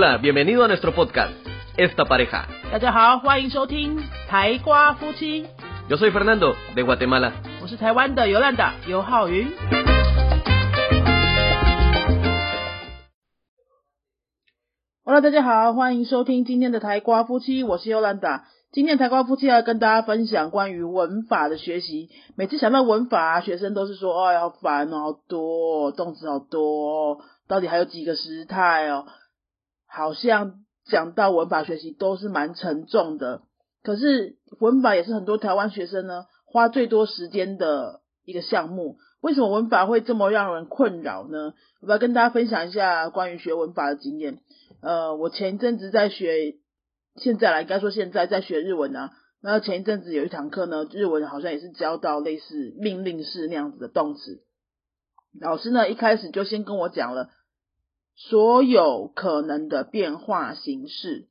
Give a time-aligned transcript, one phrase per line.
[0.00, 1.34] Hola, bienvenido a nuestro podcast,
[1.76, 2.46] Esta Pareja.
[2.72, 5.46] 大家好，欢迎收听台瓜夫妻
[5.90, 7.32] ，Yo soy Fernando, de Guatemala.
[7.60, 9.46] 我是台湾的尤兰达尤浩云。
[15.04, 18.46] Hello，大家好，欢迎收听今天的台瓜夫妻，我是尤兰达。
[18.72, 22.08] 今天台瓜夫妻要跟大家分享关于文法的学习。
[22.38, 29.04] 每次想到文法、啊，学生都是说：“哎，好烦哦，好多、哦、动词好多、哦，到底还有几个时态哦？”
[29.90, 33.42] 好像讲到文法学习都是蛮沉重的。
[33.82, 38.98] 可是文法也是很多台湾学生呢花最多时间的一个项目。
[39.20, 41.52] 为什么文法会这么让人困扰呢？
[41.82, 44.38] 我要跟大家分享一下关于学文法的经验。
[44.80, 46.56] 呃，我前一阵子在学，
[47.16, 49.10] 现在来应该说现在在学日文啊。
[49.42, 54.42] 那前一阵子有一堂课呢，日文好像也是教到类似命令式那样子的动词。
[55.38, 57.28] 老师呢一开始就先跟我讲了
[58.28, 61.28] 所有可能的变化形式。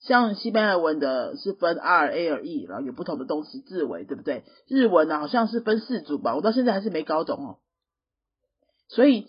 [0.00, 4.44] 像西班牙文的是分 R、A、R、E，然后有不同的动词字尾，对不对？
[4.66, 7.58] 日文呢好像是分四组吧，我到现在还是没搞懂哦。
[8.88, 9.28] 所以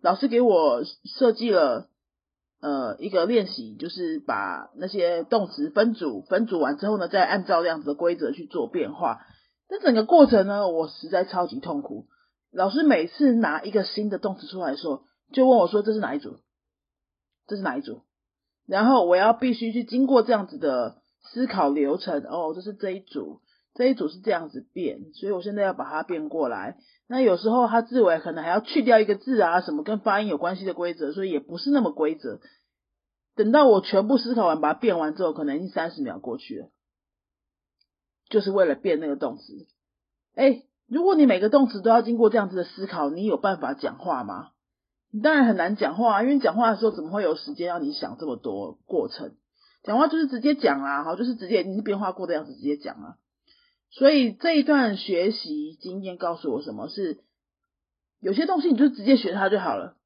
[0.00, 1.88] 老师给我设计了
[2.60, 9.20] 呃一个练习，就是把那些动词分组，分组完之后呢，再按照这样子的规则去做变化。
[9.68, 12.06] 那整个过程呢，我实在超级痛苦。
[12.52, 16.38] 老师每次拿一个新的动词出来说，就问我说：“这是哪一组？
[17.46, 18.02] 这是哪一组？”
[18.66, 23.40] 然后我要必须去经过这样子的思考流程，哦，这是这一组，
[23.74, 26.76] 这一组是这样子变，所以我现在要把它变过来。
[27.06, 32.40] 那有时候它字尾可能还要去掉一个字啊，什么跟发音有关系的规则，所以也不是那么规则。
[33.34, 36.70] 等到我全部思考完，把它变完之后，可能已经三十秒过去了，
[38.28, 39.66] 就是为了变那个动词。
[40.34, 44.50] 哎，如果你每个动词都要经过这样子的思考，你有办法讲话吗？
[45.10, 49.34] 你当然很难讲话，因为讲话的时候怎么会有时间让你想这么多过程？
[49.82, 53.16] 讲话就是直接讲啊，好，就是直接你是变化过的样子直接讲啊。
[53.90, 57.20] 所以这一段学习经验告诉我，什么是
[58.20, 59.96] 有些东西你就直接学它就好了，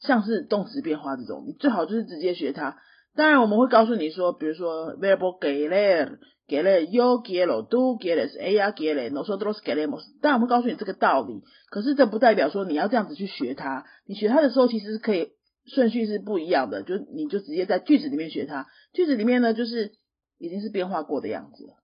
[0.00, 2.78] 像是动词变化这种，你最好就是直接学它。
[3.14, 6.18] 当然我们会告诉你说，比如说 verbo querer
[6.48, 11.42] querer yo quiero tú quieres ella quiere nosotros queremos，但我们会告诉你这个道理。
[11.70, 15.32] 可是这不代表说你要这样子去学它，你学它的时候其实是可以
[15.66, 19.92] 顺序是不一样的，就你就直接在句子里面学它，句子里面呢就是
[20.38, 21.74] 已经是变化过的样子了。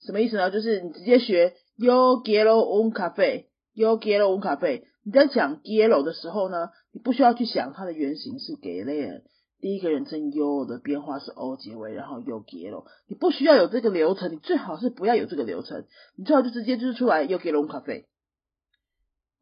[0.00, 0.50] 什么意思呢？
[0.50, 4.84] 就是你直接学 yo quiero un café，yo quiero un café。
[5.02, 9.22] 你在讲 quiero 的时候呢，你不需要去想它的原型是 quiere，
[9.60, 15.84] 第一个人称 you 的变化是 o 结尾，然后 yo quiero，你不需要有这个流程，你最好是不要有这个流程，
[16.16, 18.06] 你最好就直接就是出来 yo quiero un cafe。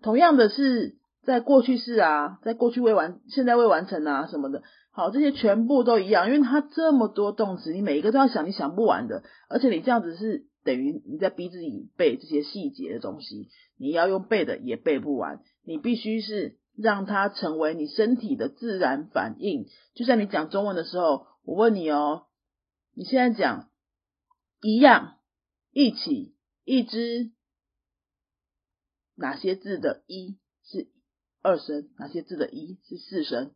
[0.03, 4.63] 同样的是在过去式啊，在过去未完、现在未完成啊什么的，
[4.93, 19.67] 好，这些全部都一样，因为它这么多动词，你每一个都要想，你想不完的，而且你这样子是等于你在逼自己背这些细节的东西，你要用背的也背不完，你必须是让它成为你身体的自然反应。
[19.95, 22.27] 就像你讲中文的时候，我问你哦，
[22.95, 23.69] 你现在讲
[24.63, 25.19] 一样、
[25.73, 27.33] 一起、一只。
[29.21, 30.87] 哪些字的一是
[31.43, 33.51] 二声，哪些字的一是四声？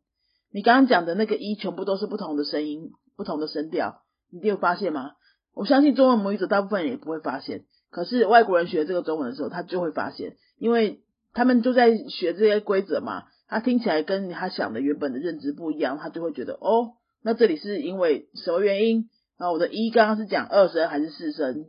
[0.50, 5.12] 你刚刚讲的那个一，全部都是不同的声音、不同的声调，你有发现吗？
[5.54, 11.01] 我相信中文母语者大部分也不会发现，可是外国人学这个中文的时候，他就会发现，因为
[11.32, 19.08] 他们就在学这些规则嘛，他听起来跟他想的原本的认知不一样，他就会觉得哦，那这里是因为什么原因？
[19.38, 21.66] 然后我的一刚刚是讲二声还是四声？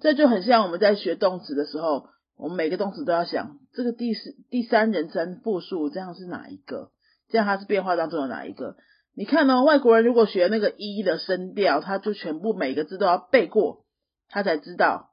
[0.00, 2.08] 这就很像我们在学动词的时候。
[2.38, 6.90] 我们每个动词都要想，这个第四第三人称复数这样是哪一个？
[7.30, 8.76] 这样它是变化当中的哪一个？
[9.14, 9.64] 你看呢、哦？
[9.64, 13.86] 外国人如果学那个一的声调，他就全部每个字都要背过，
[14.28, 15.12] 他才知道，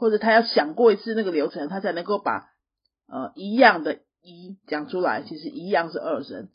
[0.00, 2.48] 或者他要想过一次那个流程，他才能够把
[3.06, 5.22] 呃一样的一讲出来。
[5.22, 6.48] 其实一样是二声，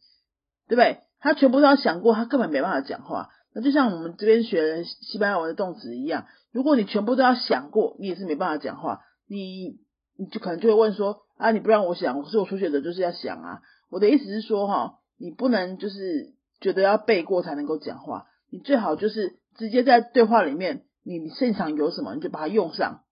[0.68, 1.02] 对不对？
[1.20, 3.30] 他全部都要想过，他根本没办法讲话。
[3.54, 9.02] 那就像我们这边学西班牙文的动词一样，如果你全部都要想过，你也是没办法讲话。
[9.28, 9.78] 你
[10.18, 13.62] 你就可能就会问说啊，你不让我想，可是我初学者就是要想啊。
[13.92, 23.04] 我的意思是说哈，你不能就是觉得要背过才能够讲话，你最好就是直接在对话里面，你现场有什么你就把它用上，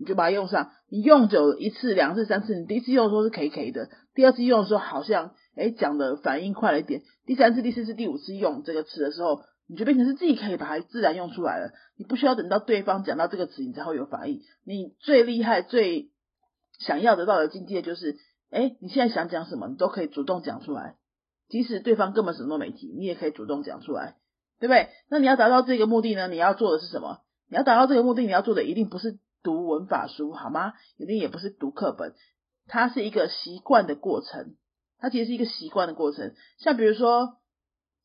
[0.00, 0.72] 你就把它用上。
[0.88, 9.42] 你用久了一次、两次、三次，你第一次用的时候是 K K 的，第二次用的时候好像哎讲的反应快了一点，第三次、第四次、第五次用这个词的时候。
[9.72, 14.40] 你就变成是自己可以把它自然用出来了，你不需要等到对方讲到这个词，你才会有反应。
[14.64, 16.10] 你最厉害、最
[16.80, 18.16] 想要得到的境界就是，
[18.50, 20.96] 哎，你现在想讲什么，你都可以主动讲出来，
[21.48, 24.16] 即使对方根本什么都没提，你也可以主动讲出来，
[24.58, 24.88] 对不对？
[25.08, 26.26] 那你要达到这个目的呢？
[26.26, 27.20] 你要做的是什么？
[27.48, 30.74] 你要达到这个目的，你要做的一定不是读文法书，好吗？
[30.96, 32.14] 一定也不是读课本，
[32.66, 34.56] 它是一个习惯的过程。
[34.98, 36.34] 它其实是一个习惯的过程。
[36.58, 37.38] 像比如说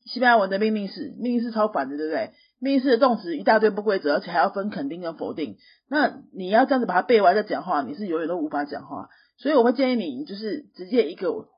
[0.04, 2.32] 西班牙文的命令式，命令式超烦的，对不对？
[2.58, 5.58] 命令式的动词一大堆不规则，而且还要分肯定跟否定。
[5.88, 9.08] 那你要这样子把它背完再讲话，你是永远都无法讲话。
[9.36, 11.48] 所以我会建议你，就是直接一个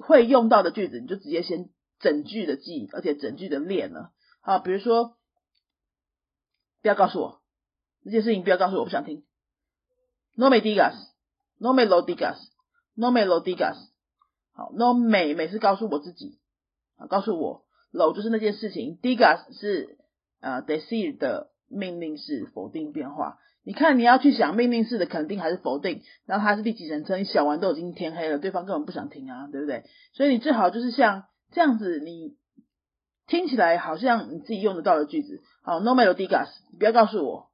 [0.00, 4.12] 会用到的句子，你就直接先整句的记，而且整句的练了。
[4.40, 5.16] 好，比如说。
[6.82, 7.40] 不要告诉我
[8.04, 9.24] 这件事情，不要告诉我，不想听。
[10.36, 13.76] No me digas，no me lo digas，no me lo digas。
[14.52, 16.38] 好，no me 每次告诉我自己，
[16.96, 19.98] 啊，告诉我，lo 就是那件事情，digas 是
[20.40, 23.38] 呃 decir 的命令式否定变化。
[23.64, 29.84] 你看，你要去想命令式的肯定还是否定，然后它是第几人称，你想完都已经天黑了，对方根本不想听啊，对不对？
[30.12, 32.36] 所以你最好就是像这样子，你。
[33.26, 37.48] 听起来好像你自己用得到的句子，好，no me lo digas，你不要告诉我。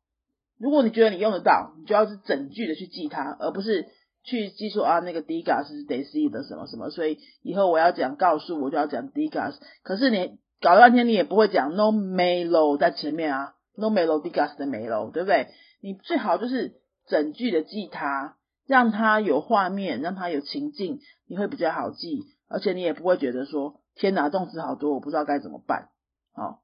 [0.60, 3.86] 如果你觉得你用得到，你就要是整句的去记它，而不是
[4.22, 9.56] 去记说啊那个 digas 是 d e c i 的什么什么，所以以后我要讲告诉我就要讲 digas。
[9.82, 15.48] 可是你搞了半天你也不会讲 no me lo 在前面啊，no me lo digas 的 me lo，对不对？
[15.80, 16.74] 你最好就是
[17.06, 18.36] 整句的记它，
[18.66, 23.80] 让它有画面，让它有情境，你会比较好记，而且你也不会觉得说。
[23.96, 25.88] 天哪，动词好多，我不知道该怎么办。
[26.32, 26.60] 好，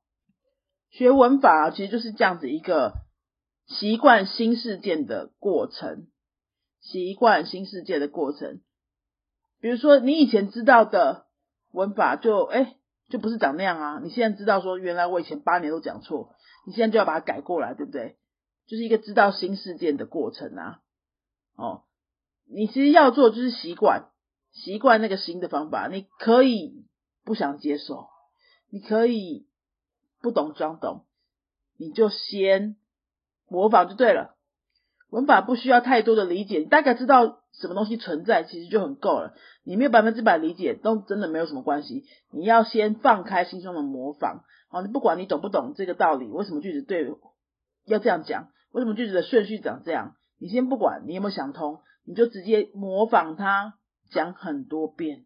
[0.91, 2.93] 学文法其实就是这样子一个
[3.67, 6.07] 习惯新事件的过程，
[6.81, 8.61] 习惯新世界的过程。
[9.61, 11.27] 比如说，你以前知道的
[11.73, 12.77] 文法，就哎，
[13.09, 14.01] 就不是长那样啊。
[14.03, 16.35] 你现在知道说，原来我以前八年都讲错，
[16.67, 18.17] 你现在就要把它改过来，对不对？
[18.67, 20.81] 就是一个知道新事件的过程啊。
[21.57, 21.85] 哦，
[22.49, 24.11] 你其实要做就是习惯，
[24.53, 26.85] 习惯那个新的方法，你可以。
[27.25, 28.07] 不想接受，
[28.71, 29.49] 你可以
[30.23, 31.07] 不懂装懂，
[31.77, 32.77] 你就先
[33.49, 34.35] 模仿就对了。
[35.11, 39.35] 文法不需要太多的理解，你大概知道什么东西存在，其实就很够了。
[39.65, 42.05] 你没有百分之百理解，都真的没有什么关系。
[42.33, 47.07] 你要先放开心中的模仿，好，你不管你懂不懂这个道理，为什么句子对
[47.87, 53.75] 要这样讲，为什么句子的顺序长这样，你先不管，你有没有想通，你就直接模仿它
[54.11, 55.25] 讲很多遍。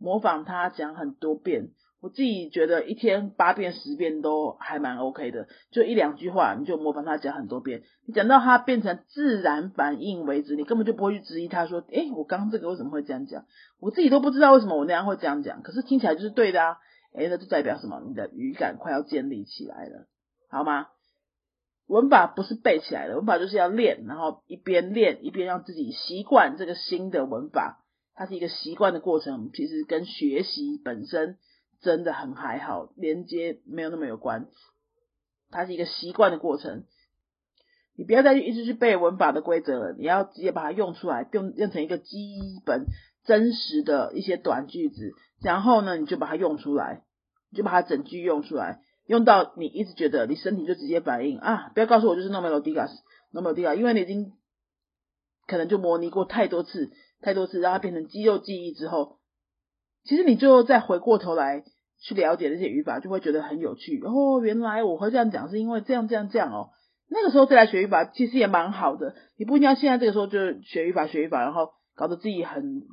[0.00, 13.44] 模仿他讲很多遍，我自己觉得一天八遍十遍都还蛮 OK 的，就一两句话你就模仿他讲很多遍，你讲到他变成自然反应为止，你根本就不会去质疑他说，诶，我刚这个为什么会这样讲？
[13.80, 16.76] 我自己都不知道为什么我那样会这样讲，可是听起来就是对的啊，
[17.14, 18.00] 诶，那就代表什么？
[18.06, 20.06] 你的语感快要建立起来了，
[20.48, 20.86] 好吗？
[21.88, 27.82] 文法不是背起来的，文法就是要练，然后一边练一边让自己习惯这个新的文法。
[28.14, 31.38] 它是一个习惯的过程，其实跟学习本身
[31.80, 34.48] 真的很还好，连接没有那么有关。
[35.50, 36.84] 它是一个习惯的过程，
[37.96, 42.86] 你不要再去一直去背文法的规则了，你要直接把它用出来，用用成一个基本
[43.24, 47.02] 真实的一些短句子，然后呢，你就把它用出来，
[47.50, 51.70] 你就把它整句用出来，用到你一直觉得你身体就直接反应啊！
[51.74, 54.32] 不要告诉我就是 no me lo digas，no me lo digas，因为你已经
[55.46, 56.90] 可能就模拟过太多次。
[57.20, 59.17] 太多次让它变成肌肉记忆之后，
[60.08, 61.62] 其实你最后再回过头来
[62.00, 64.00] 去了解那些语法，就会觉得很有趣。
[64.02, 66.70] 哦，原来我会这样讲是因为这样这样这样哦。
[67.10, 69.14] 那个时候再来学语法，其实也蛮好的。
[69.36, 72.84] 你不一定要现在这个时候就学语法学语法，然后搞得自己很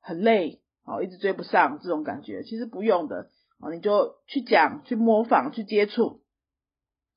[0.00, 2.42] 很累，哦，一直追不上这种感觉。
[2.42, 6.22] 其实不用的，哦，你就去讲、去模仿、去接触。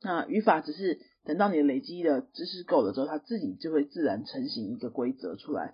[0.03, 5.73] 那语法只是等到你累积的知识够了之后，它自己就会自然成型一个规则出来。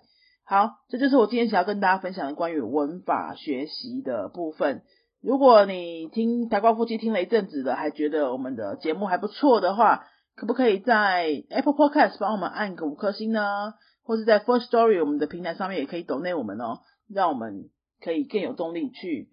[0.50, 4.82] 好，这就是我今天想要跟大家分享的关于文法学习的部分。
[5.22, 13.74] 如果你听台光夫妻听了一阵子的，还觉得我们的节目还不错的话，可不可以在 Apple Podcast 帮我们按个五颗星呢？
[14.02, 19.28] 或是在 First Story 我们的平台上面也可以 donate 我们哦，让我们可以更有动力去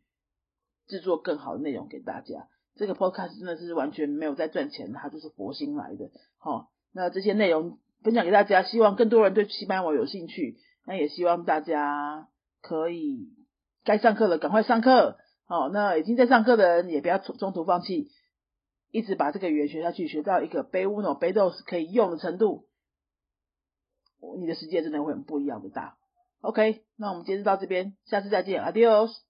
[0.85, 2.47] 制作更好的内容给大家。
[2.75, 6.11] 这个 Podcast 真的是完全没有在赚钱，它就是佛心来的。
[6.37, 10.57] 好，那这些内容分享给大家，希望更多人对西班牙有兴趣。
[10.87, 12.29] 那也希望大家
[12.61, 13.27] 可以
[13.83, 18.09] 该上课了赶快上课，好，那已经在上课的人也不要中途放弃，
[18.89, 22.69] 一直把这个语言学下去，学到一个背 uno 背 dos 可以用的程度，
[24.39, 25.97] 你的世界真的会很不一样的大。
[26.39, 29.26] OK，那我们今天到这边，下次再见，Adios。